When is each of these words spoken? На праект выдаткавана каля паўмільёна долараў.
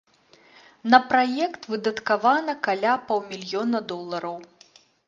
На 0.93 0.99
праект 1.11 1.61
выдаткавана 1.73 2.57
каля 2.69 2.99
паўмільёна 3.13 3.85
долараў. 3.95 4.37